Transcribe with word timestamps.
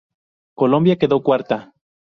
Colombia 0.55 0.97
quedó 0.97 1.21
cuarta. 1.21 1.75